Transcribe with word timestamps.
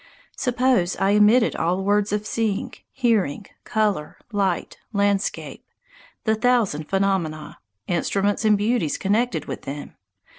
Suppose 0.35 0.95
I 0.95 1.15
omitted 1.17 1.55
all 1.55 1.83
words 1.83 2.11
of 2.11 2.25
seeing, 2.25 2.73
hearing, 2.91 3.45
colour, 3.65 4.17
light, 4.31 4.79
landscape, 4.93 5.63
the 6.23 6.33
thousand 6.33 6.85
phenomena, 6.89 7.59
instruments 7.85 8.43
and 8.43 8.57
beauties 8.57 8.97
connected 8.97 9.45
with 9.45 9.61
them. 9.61 9.93